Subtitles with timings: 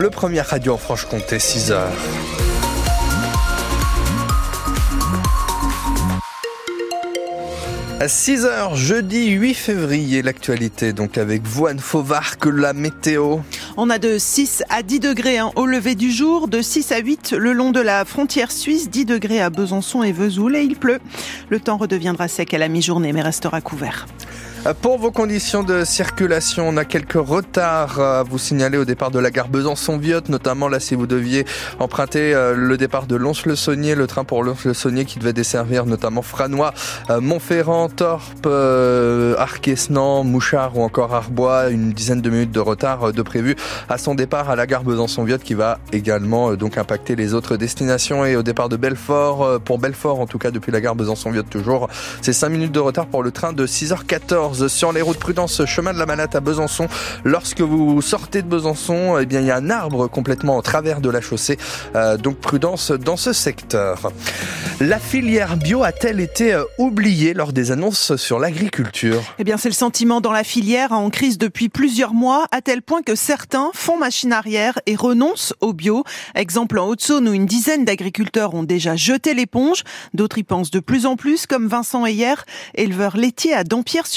[0.00, 1.90] Le premier radio en Franche-Comté, 6 heures.
[7.98, 13.38] À 6h, jeudi 8 février, l'actualité donc avec vous Anne Fauvard que la météo.
[13.76, 16.98] On a de 6 à 10 degrés hein, au lever du jour, de 6 à
[16.98, 20.76] 8 le long de la frontière suisse, 10 degrés à Besançon et Vesoul et il
[20.76, 21.00] pleut.
[21.48, 24.06] Le temps redeviendra sec à la mi-journée mais restera couvert.
[24.82, 29.18] Pour vos conditions de circulation, on a quelques retards à vous signaler au départ de
[29.18, 31.46] la gare Besançon-Viotte, notamment là si vous deviez
[31.78, 36.74] emprunter euh, le départ de Lons-le-Saunier, le train pour Lons-le-Saunier qui devait desservir notamment Franois,
[37.08, 43.12] euh, Montferrand, Torpe, euh, Arquesnan, Mouchard ou encore Arbois, une dizaine de minutes de retard
[43.12, 43.56] de prévu
[43.88, 48.26] à son départ à la gare Besançon-Viotte qui va également donc impacter les autres destinations.
[48.26, 51.88] Et au départ de Belfort, pour Belfort en tout cas depuis la gare Besançon-Viotte toujours,
[52.20, 54.27] c'est 5 minutes de retard pour le train de 6h14
[54.68, 56.86] sur les routes prudence chemin de la Malate à Besançon.
[57.24, 61.00] Lorsque vous sortez de Besançon, eh bien il y a un arbre complètement au travers
[61.00, 61.56] de la chaussée.
[61.94, 64.12] Euh, donc prudence dans ce secteur.
[64.80, 69.22] La filière bio a-t-elle été euh, oubliée lors des annonces sur l'agriculture?
[69.38, 72.82] Eh bien c'est le sentiment dans la filière en crise depuis plusieurs mois à tel
[72.82, 76.04] point que certains font machine arrière et renoncent au bio.
[76.34, 79.84] Exemple en Haute-Saône où une dizaine d'agriculteurs ont déjà jeté l'éponge.
[80.12, 82.34] D'autres y pensent de plus en plus comme Vincent Heyer,
[82.74, 83.64] éleveur laitier à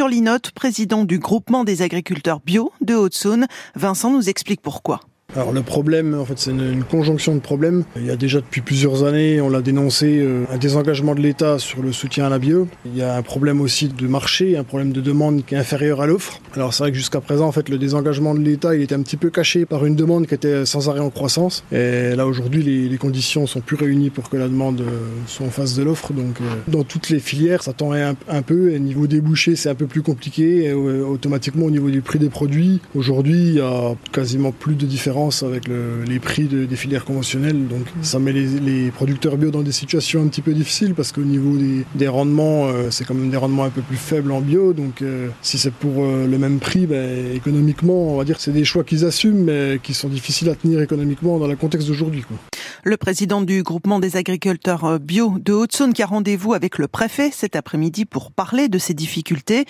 [0.00, 3.46] Dampierre-sur-Ligny Note, président du groupement des agriculteurs bio de Haute-Saône.
[3.74, 5.00] Vincent nous explique pourquoi.
[5.36, 7.84] Alors le problème, en fait, c'est une, conjonction de problèmes.
[7.96, 11.58] Il y a déjà depuis plusieurs années, on l'a dénoncé, euh, un désengagement de l'État
[11.58, 12.66] sur le soutien à la bio.
[12.84, 16.00] Il y a un problème aussi de marché, un problème de demande qui est inférieur
[16.00, 16.40] à l'offre.
[16.54, 19.02] Alors c'est vrai que jusqu'à présent, en fait, le désengagement de l'État, il était un
[19.02, 21.64] petit peu caché par une demande qui était sans arrêt en croissance.
[21.70, 25.46] Et là aujourd'hui, les, les, conditions sont plus réunies pour que la demande euh, soit
[25.46, 26.12] en face de l'offre.
[26.12, 28.72] Donc euh, dans toutes les filières, ça tend un, peu.
[28.72, 30.72] Et niveau débouché, c'est un peu plus compliqué.
[30.72, 35.19] Automatiquement, au niveau du prix des produits, aujourd'hui, il y a quasiment plus de différence
[35.42, 37.68] avec le, les prix de, des filières conventionnelles.
[37.68, 41.22] Donc ça met les, producteurs bio dans des situations un petit peu difficiles parce qu'au
[41.22, 44.40] niveau des, des rendements, euh, c'est quand même des rendements un peu plus faibles en
[44.40, 44.72] bio.
[44.72, 48.42] Donc euh, si c'est pour euh, le même prix, ben, économiquement, on va dire que
[48.42, 51.88] c'est des choix qu'ils assument mais qui sont difficiles à tenir économiquement dans le contexte
[51.88, 52.24] d'aujourd'hui.
[52.84, 57.30] Le président du groupement des agriculteurs bio de Haute-Saône qui a rendez-vous avec le préfet
[57.32, 59.66] cet après-midi pour parler de ces difficultés.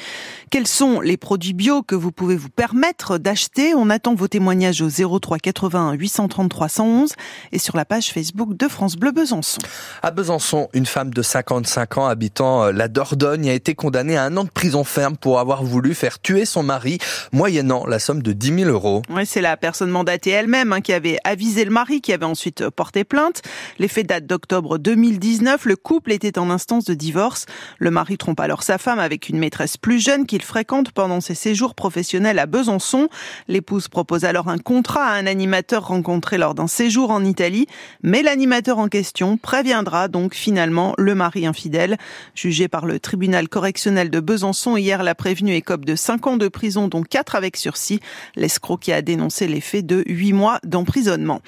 [0.51, 3.75] Quels sont les produits bio que vous pouvez vous permettre d'acheter?
[3.75, 7.13] On attend vos témoignages au 03 80 833 111
[7.53, 9.59] et sur la page Facebook de France Bleu Besançon.
[10.03, 14.25] À Besançon, une femme de 55 ans habitant euh, la Dordogne a été condamnée à
[14.25, 16.99] un an de prison ferme pour avoir voulu faire tuer son mari,
[17.33, 19.03] moyennant la somme de 10 000 euros.
[19.11, 22.69] Oui, c'est la personne mandatée elle-même hein, qui avait avisé le mari, qui avait ensuite
[22.71, 23.43] porté plainte.
[23.79, 25.65] Les faits datent d'octobre 2019.
[25.65, 27.47] Le couple était en instance de divorce.
[27.79, 31.35] Le mari trompe alors sa femme avec une maîtresse plus jeune qu'il fréquente pendant ses
[31.35, 33.09] séjours professionnels à Besançon.
[33.49, 37.67] L'épouse propose alors un contrat à un animateur rencontré lors d'un séjour en Italie,
[38.03, 41.97] mais l'animateur en question préviendra donc finalement le mari infidèle.
[42.35, 46.49] Jugé par le tribunal correctionnel de Besançon hier, la prévenue écope de 5 ans de
[46.49, 48.01] prison, dont 4 avec sursis.
[48.37, 51.41] L'escroc qui a dénoncé les faits de 8 mois d'emprisonnement.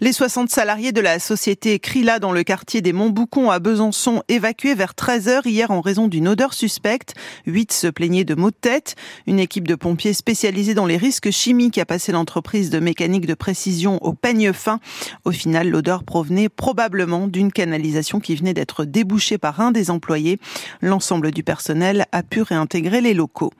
[0.00, 4.74] Les 60 salariés de la société Crila dans le quartier des Montboucons à Besançon évacués
[4.74, 7.14] vers 13h hier en raison d'une odeur suspecte.
[7.46, 8.96] 8 se plaignaient de maux de tête.
[9.26, 13.29] Une équipe de pompiers spécialisée dans les risques chimiques a passé l'entreprise de mécanique de
[13.34, 14.80] précision au peigne fin.
[15.24, 20.38] Au final, l'odeur provenait probablement d'une canalisation qui venait d'être débouchée par un des employés.
[20.80, 23.52] L'ensemble du personnel a pu réintégrer les locaux.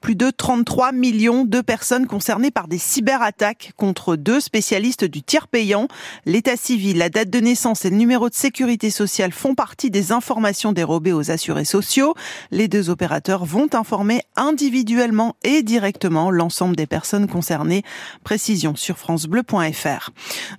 [0.00, 5.48] Plus de 33 millions de personnes concernées par des cyberattaques contre deux spécialistes du tiers
[5.48, 5.88] payant.
[6.26, 10.12] L'état civil, la date de naissance et le numéro de sécurité sociale font partie des
[10.12, 12.14] informations dérobées aux assurés sociaux.
[12.50, 17.82] Les deux opérateurs vont informer individuellement et directement l'ensemble des personnes concernées.
[18.24, 18.98] Précision sur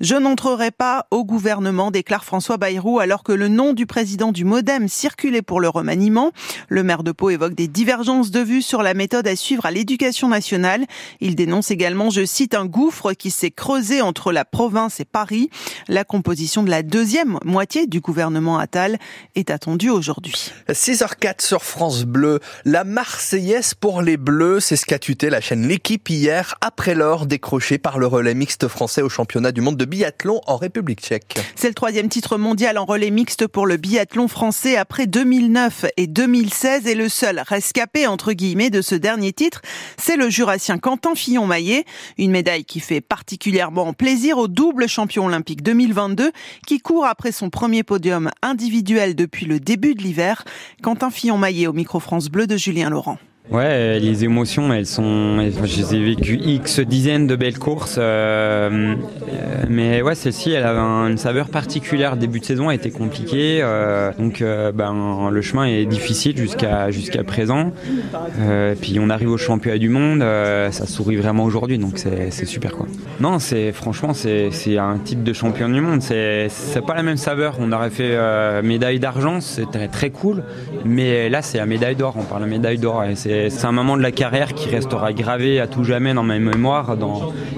[0.02, 4.46] Je n'entrerai pas au gouvernement, déclare François Bayrou, alors que le nom du président du
[4.46, 6.32] Modem circulait pour le remaniement.
[6.68, 9.72] Le maire de Pau évoque des divergences de vues sur la méthode à suivre à
[9.72, 10.86] l'éducation nationale.
[11.20, 15.50] Il dénonce également, je cite, un gouffre qui s'est creusé entre la province et Paris.
[15.88, 18.98] La composition de la deuxième moitié du gouvernement Attal
[19.36, 20.52] est attendue aujourd'hui.
[20.70, 22.40] 6h04 sur France Bleu.
[22.66, 27.26] La Marseillaise pour les Bleus, c'est ce qu'a tuté la chaîne L'équipe hier après l'or
[27.26, 31.40] décroché par le relais mixte français au championnat du monde de biathlon en République tchèque.
[31.56, 36.08] C'est le troisième titre mondial en relais mixte pour le biathlon français après 2009 et
[36.08, 39.62] 2016 et le seul rescapé entre guillemets de ce dernier titre,
[39.98, 41.86] c'est le jurassien Quentin Fillon-Maillet.
[42.18, 46.32] Une médaille qui fait particulièrement plaisir au double champion olympique 2022
[46.66, 50.44] qui court après son premier podium individuel depuis le début de l'hiver.
[50.82, 53.18] Quentin Fillon-Maillet au micro France Bleu de Julien Laurent.
[53.52, 55.40] Ouais, les émotions, elles sont.
[55.42, 57.96] Je les ai vécues X dizaines de belles courses.
[57.98, 58.94] Euh,
[59.68, 62.16] mais ouais, celle-ci, elle avait une saveur particulière.
[62.16, 63.60] Début de saison a été compliqué.
[63.62, 67.72] Euh, donc, euh, ben, le chemin est difficile jusqu'à jusqu'à présent.
[68.82, 70.20] puis on arrive au championnat du monde.
[70.20, 71.80] ça sourit vraiment aujourd'hui.
[71.80, 72.86] Donc, c'est super quoi.
[73.20, 76.02] Non, c'est franchement, c'est un type de champion du monde.
[76.04, 76.50] C'est
[76.86, 77.58] pas la même saveur.
[77.60, 78.16] On aurait fait
[78.62, 80.44] médaille d'argent, c'était très cool.
[80.86, 82.14] Mais là, c'est la médaille d'or.
[82.16, 83.04] On parle de médaille d'or.
[83.06, 86.24] Et c'est c'est un moment de la carrière qui restera gravé à tout jamais dans
[86.24, 86.98] ma mémoire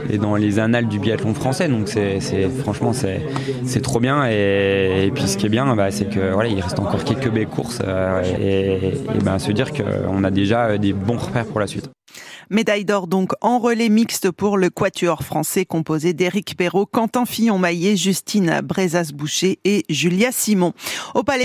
[0.09, 1.67] et dans les annales du biathlon français.
[1.67, 2.19] Donc c'est,
[2.59, 4.25] franchement c'est, trop bien.
[4.25, 7.47] Et, puis ce qui est bien, bah, c'est que voilà, il reste encore quelques belles
[7.47, 8.93] courses euh, et,
[9.23, 11.89] bah, se dire qu'on a déjà des bons repères pour la suite.
[12.51, 17.95] Médaille d'or donc en relais mixte pour le quatuor français composé d'Éric Perrault, Quentin Fillon-Maillet,
[17.95, 20.73] Justine Brezas-Boucher et Julia Simon.
[21.15, 21.39] Au palais